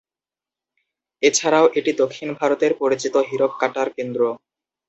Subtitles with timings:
[1.23, 4.21] এছাড়াও এটি দক্ষিণ ভারতের পরিচিত হীরক কাটার কেন্দ্র।